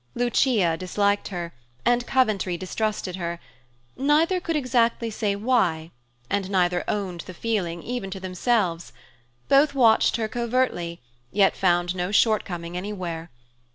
Lucia 0.15 0.75
disliked 0.77 1.27
her, 1.27 1.53
and 1.85 2.07
Coventry 2.07 2.57
distrusted 2.57 3.17
her; 3.17 3.39
neither 3.95 4.39
could 4.39 4.55
exactly 4.55 5.11
say 5.11 5.35
why, 5.35 5.91
and 6.27 6.49
neither 6.49 6.83
owned 6.87 7.21
the 7.27 7.35
feeling, 7.35 7.83
even 7.83 8.09
to 8.09 8.19
themselves. 8.19 8.93
Both 9.47 9.75
watched 9.75 10.15
her 10.17 10.27
covertly 10.27 11.01
yet 11.31 11.55
found 11.55 11.93
no 11.95 12.11
shortcoming 12.11 12.75
anywhere. 12.75 13.29